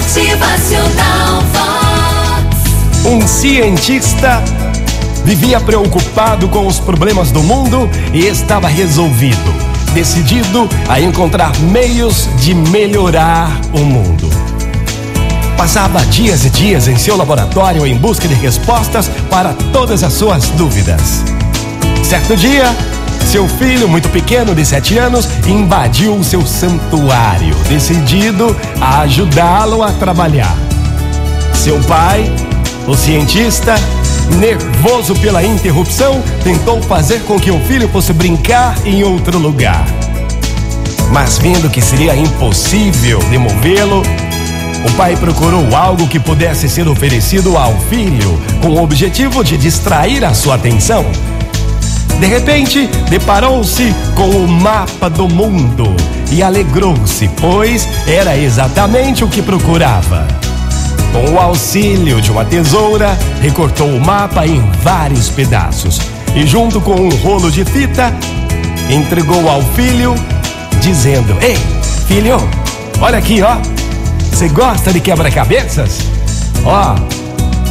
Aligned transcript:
Motivacional 0.00 1.42
Vox. 1.52 3.04
Um 3.04 3.28
cientista 3.28 4.42
vivia 5.26 5.60
preocupado 5.60 6.48
com 6.48 6.66
os 6.66 6.80
problemas 6.80 7.30
do 7.30 7.42
mundo 7.42 7.88
e 8.14 8.20
estava 8.20 8.66
resolvido, 8.66 9.54
decidido 9.92 10.66
a 10.88 10.98
encontrar 10.98 11.54
meios 11.58 12.30
de 12.38 12.54
melhorar 12.54 13.60
o 13.74 13.80
mundo. 13.80 14.30
Passava 15.54 16.00
dias 16.06 16.46
e 16.46 16.50
dias 16.50 16.88
em 16.88 16.96
seu 16.96 17.14
laboratório 17.14 17.86
em 17.86 17.94
busca 17.94 18.26
de 18.26 18.34
respostas 18.34 19.10
para 19.28 19.52
todas 19.70 20.02
as 20.02 20.14
suas 20.14 20.48
dúvidas. 20.50 21.22
Certo 22.02 22.34
dia, 22.34 22.74
seu 23.26 23.48
filho, 23.48 23.88
muito 23.88 24.08
pequeno, 24.08 24.54
de 24.54 24.64
sete 24.64 24.98
anos, 24.98 25.28
invadiu 25.46 26.14
o 26.16 26.24
seu 26.24 26.44
santuário, 26.46 27.54
decidido 27.68 28.56
a 28.80 29.00
ajudá-lo 29.00 29.82
a 29.82 29.92
trabalhar. 29.92 30.56
Seu 31.54 31.78
pai, 31.80 32.30
o 32.86 32.96
cientista, 32.96 33.74
nervoso 34.38 35.14
pela 35.16 35.44
interrupção, 35.44 36.22
tentou 36.42 36.82
fazer 36.82 37.20
com 37.20 37.38
que 37.38 37.50
o 37.50 37.60
filho 37.60 37.88
fosse 37.88 38.12
brincar 38.12 38.74
em 38.84 39.02
outro 39.04 39.38
lugar. 39.38 39.84
Mas 41.12 41.38
vendo 41.38 41.68
que 41.68 41.80
seria 41.80 42.16
impossível 42.16 43.18
demovê-lo, 43.30 44.02
o 44.84 44.92
pai 44.96 45.16
procurou 45.16 45.76
algo 45.76 46.08
que 46.08 46.18
pudesse 46.18 46.68
ser 46.68 46.88
oferecido 46.88 47.56
ao 47.56 47.76
filho, 47.82 48.40
com 48.62 48.68
o 48.68 48.82
objetivo 48.82 49.44
de 49.44 49.58
distrair 49.58 50.24
a 50.24 50.32
sua 50.32 50.54
atenção. 50.54 51.04
De 52.18 52.26
repente, 52.26 52.86
deparou-se 53.08 53.94
com 54.14 54.28
o 54.28 54.48
mapa 54.48 55.08
do 55.08 55.28
mundo 55.28 55.84
e 56.30 56.42
alegrou-se, 56.42 57.28
pois 57.40 57.88
era 58.06 58.36
exatamente 58.36 59.24
o 59.24 59.28
que 59.28 59.42
procurava. 59.42 60.26
Com 61.12 61.34
o 61.34 61.38
auxílio 61.38 62.20
de 62.20 62.30
uma 62.30 62.44
tesoura, 62.44 63.18
recortou 63.40 63.88
o 63.88 64.00
mapa 64.00 64.46
em 64.46 64.60
vários 64.82 65.28
pedaços 65.28 66.00
e, 66.34 66.46
junto 66.46 66.80
com 66.80 66.94
um 66.94 67.08
rolo 67.16 67.50
de 67.50 67.64
fita, 67.64 68.14
entregou 68.88 69.48
ao 69.48 69.62
filho, 69.74 70.14
dizendo: 70.80 71.36
Ei, 71.40 71.56
filho, 72.06 72.36
olha 73.00 73.18
aqui, 73.18 73.42
ó. 73.42 73.56
Você 74.30 74.48
gosta 74.48 74.92
de 74.92 75.00
quebra-cabeças? 75.00 75.98
Ó, 76.64 76.94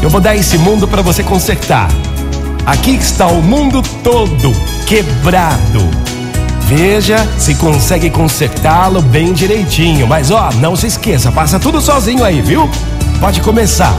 eu 0.02 0.10
vou 0.10 0.20
dar 0.20 0.36
esse 0.36 0.58
mundo 0.58 0.88
para 0.88 1.02
você 1.02 1.24
consertar. 1.24 1.90
Aqui 2.70 2.92
está 2.92 3.26
o 3.26 3.42
mundo 3.42 3.82
todo 4.04 4.52
quebrado. 4.86 5.90
Veja 6.68 7.28
se 7.36 7.56
consegue 7.56 8.12
consertá-lo 8.12 9.02
bem 9.02 9.34
direitinho. 9.34 10.06
Mas 10.06 10.30
ó, 10.30 10.52
não 10.62 10.76
se 10.76 10.86
esqueça, 10.86 11.32
faça 11.32 11.58
tudo 11.58 11.82
sozinho 11.82 12.24
aí, 12.24 12.44
viu? 12.44 12.70
Pode 13.20 13.42
começar. 13.42 13.96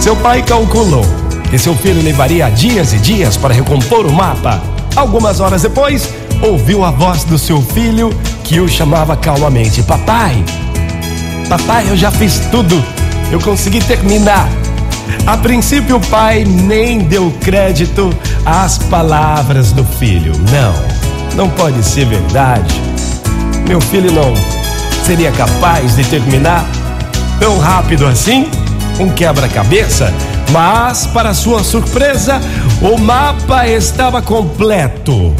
Seu 0.00 0.14
pai 0.14 0.40
calculou 0.44 1.04
que 1.50 1.58
seu 1.58 1.74
filho 1.74 2.00
levaria 2.00 2.48
dias 2.48 2.92
e 2.92 2.98
dias 2.98 3.36
para 3.36 3.52
recompor 3.52 4.06
o 4.06 4.12
mapa. 4.12 4.62
Algumas 4.94 5.40
horas 5.40 5.62
depois, 5.62 6.08
ouviu 6.40 6.84
a 6.84 6.92
voz 6.92 7.24
do 7.24 7.36
seu 7.36 7.60
filho 7.60 8.10
que 8.44 8.60
o 8.60 8.68
chamava 8.68 9.16
calmamente: 9.16 9.82
Papai, 9.82 10.44
papai, 11.48 11.90
eu 11.90 11.96
já 11.96 12.12
fiz 12.12 12.38
tudo. 12.52 12.80
Eu 13.32 13.40
consegui 13.40 13.80
terminar. 13.80 14.59
A 15.26 15.36
princípio, 15.36 15.96
o 15.96 16.06
pai 16.06 16.44
nem 16.44 17.00
deu 17.00 17.32
crédito 17.40 18.12
às 18.44 18.78
palavras 18.78 19.72
do 19.72 19.84
filho. 19.84 20.32
Não, 20.50 20.74
não 21.36 21.50
pode 21.50 21.82
ser 21.84 22.06
verdade. 22.06 22.80
Meu 23.66 23.80
filho 23.80 24.10
não 24.12 24.34
seria 25.04 25.32
capaz 25.32 25.96
de 25.96 26.04
terminar 26.04 26.64
tão 27.38 27.58
rápido 27.58 28.06
assim 28.06 28.48
um 28.98 29.08
quebra-cabeça. 29.08 30.12
Mas, 30.50 31.06
para 31.06 31.32
sua 31.32 31.62
surpresa, 31.62 32.40
o 32.82 32.98
mapa 32.98 33.66
estava 33.66 34.20
completo. 34.20 35.34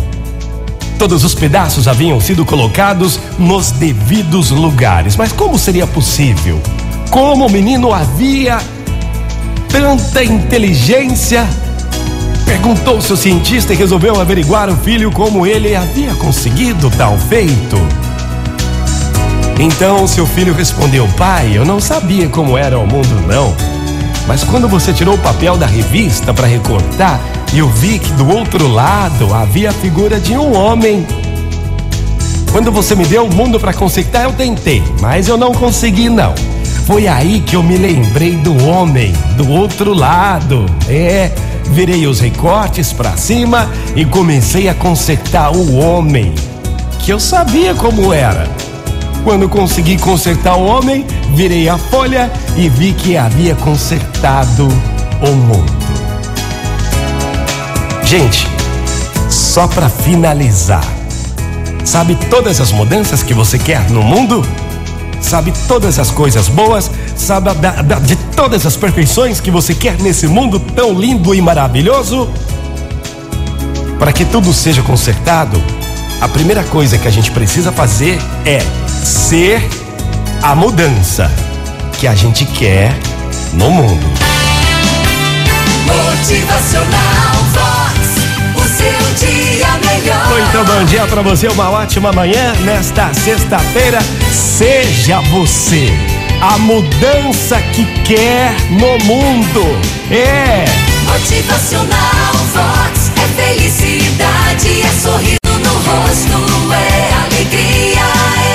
Todos 0.99 1.25
os 1.25 1.35
pedaços 1.35 1.89
haviam 1.89 2.21
sido 2.21 2.45
colocados 2.45 3.19
nos 3.39 3.71
devidos 3.71 4.51
lugares. 4.51 5.17
Mas 5.17 5.33
como 5.33 5.59
seria 5.59 5.87
possível? 5.87 6.61
Como 7.11 7.47
o 7.47 7.51
menino 7.51 7.93
havia 7.93 8.61
tanta 9.71 10.23
inteligência? 10.23 11.49
Perguntou-se 12.45 13.13
o 13.13 13.17
cientista 13.17 13.73
e 13.73 13.77
resolveu 13.77 14.21
averiguar 14.21 14.69
o 14.69 14.77
filho 14.77 15.11
como 15.13 15.47
ele 15.47 15.75
havia 15.75 16.15
conseguido 16.15 16.91
tal 16.91 17.17
feito. 17.17 17.77
Então 19.59 20.07
seu 20.07 20.27
filho 20.27 20.53
respondeu: 20.53 21.09
Pai, 21.17 21.53
eu 21.55 21.65
não 21.65 21.81
sabia 21.81 22.29
como 22.29 22.59
era 22.59 22.79
o 22.79 22.87
mundo, 22.87 23.27
não. 23.27 23.55
Mas 24.27 24.45
quando 24.45 24.69
você 24.69 24.93
tirou 24.93 25.15
o 25.15 25.19
papel 25.19 25.57
da 25.57 25.67
revista 25.67 26.35
para 26.35 26.47
recortar, 26.47 27.21
eu 27.55 27.69
vi 27.69 27.99
que 27.99 28.13
do 28.13 28.29
outro 28.29 28.69
lado 28.69 29.33
havia 29.33 29.71
a 29.71 29.73
figura 29.73 30.19
de 30.19 30.37
um 30.37 30.55
homem. 30.57 31.07
Quando 32.53 32.73
você 32.73 32.97
me 32.97 33.05
deu 33.05 33.27
o 33.27 33.35
mundo 33.35 33.61
para 33.61 33.73
consertar, 33.73 34.25
eu 34.25 34.33
tentei, 34.33 34.83
mas 35.01 35.29
eu 35.29 35.37
não 35.37 35.53
consegui, 35.53 36.09
não. 36.09 36.35
Foi 36.87 37.07
aí 37.07 37.41
que 37.41 37.55
eu 37.57 37.63
me 37.63 37.77
lembrei 37.77 38.37
do 38.37 38.67
homem, 38.67 39.13
do 39.37 39.49
outro 39.49 39.95
lado. 39.95 40.67
É, 40.89 41.31
virei 41.71 42.07
os 42.07 42.21
recortes 42.21 42.93
para 42.93 43.17
cima 43.17 43.71
e 43.95 44.05
comecei 44.05 44.69
a 44.69 44.75
consertar 44.75 45.55
o 45.55 45.77
homem, 45.77 46.35
que 46.99 47.13
eu 47.13 47.21
sabia 47.21 47.75
como 47.75 48.13
era. 48.13 48.49
Quando 49.23 49.49
consegui 49.49 49.99
consertar 49.99 50.57
o 50.57 50.65
homem, 50.65 51.07
virei 51.35 51.69
a 51.69 51.77
folha 51.77 52.31
e 52.57 52.69
vi 52.69 52.93
que 52.93 53.17
havia 53.17 53.55
consertado 53.55 54.67
o 55.23 55.33
mundo. 55.33 55.81
Gente, 58.03 58.49
só 59.29 59.69
para 59.69 59.89
finalizar, 59.89 60.85
sabe 61.85 62.17
todas 62.29 62.61
as 62.61 62.73
mudanças 62.73 63.23
que 63.23 63.35
você 63.35 63.59
quer 63.59 63.89
no 63.91 64.03
mundo? 64.03 64.45
Sabe 65.31 65.53
todas 65.69 65.97
as 66.01 66.11
coisas 66.11 66.49
boas? 66.49 66.91
Sabe 67.15 67.55
da, 67.55 67.71
da, 67.83 68.01
de 68.01 68.17
todas 68.17 68.67
as 68.67 68.77
perfeições 68.77 69.39
que 69.41 69.49
você 69.49 69.73
quer 69.73 69.97
nesse 70.01 70.27
mundo 70.27 70.59
tão 70.59 70.93
lindo 70.93 71.33
e 71.33 71.41
maravilhoso? 71.41 72.29
Para 73.97 74.13
que 74.13 74.25
tudo 74.25 74.53
seja 74.53 74.83
consertado, 74.83 75.63
a 76.21 76.27
primeira 76.27 76.65
coisa 76.65 76.99
que 76.99 77.07
a 77.07 77.13
gente 77.13 77.31
precisa 77.31 77.71
fazer 77.71 78.19
é 78.45 78.59
ser 79.05 79.63
a 80.43 80.53
mudança 80.57 81.31
que 82.01 82.09
a 82.09 82.15
gente 82.17 82.45
quer 82.45 82.93
no 83.53 83.71
mundo. 83.71 84.07
Motivacional 85.87 87.30
Muito 90.31 90.65
bom 90.65 90.85
dia 90.85 91.05
para 91.09 91.23
você, 91.23 91.49
uma 91.49 91.71
ótima 91.71 92.13
manhã 92.13 92.55
nesta 92.65 93.13
sexta-feira. 93.13 93.99
Seja 94.31 95.21
você 95.23 95.93
a 96.41 96.57
mudança 96.57 97.61
que 97.73 97.85
quer 98.05 98.55
no 98.71 98.97
mundo. 99.05 99.61
É. 100.09 100.65
Motivacional 101.05 102.33
Vox. 102.55 103.11
É 103.17 103.43
felicidade, 103.43 104.83
é 104.83 105.01
sorriso 105.03 105.39
no 105.65 105.73
rosto, 105.73 106.73
é 106.75 107.13
alegria, 107.25 108.01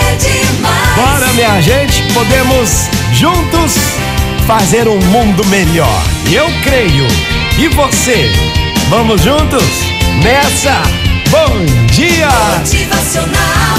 é 0.01 0.15
demais. 0.15 0.95
Bora, 0.95 1.33
minha 1.33 1.61
gente, 1.61 2.01
podemos 2.13 2.89
juntos 3.11 3.73
fazer 4.47 4.87
um 4.87 4.99
mundo 5.07 5.45
melhor. 5.47 6.01
Eu 6.31 6.47
creio. 6.63 7.05
E 7.59 7.67
você? 7.67 8.31
Vamos 8.89 9.21
juntos? 9.21 9.65
Nessa! 10.23 11.04
Bom 11.35 11.65
dia! 11.91 12.29
Motivacional. 12.59 13.74